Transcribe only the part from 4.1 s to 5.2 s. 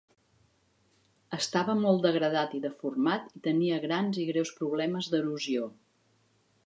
i greus problemes